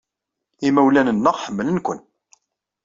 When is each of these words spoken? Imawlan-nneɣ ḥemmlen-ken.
Imawlan-nneɣ 0.67 1.35
ḥemmlen-ken. 1.43 1.99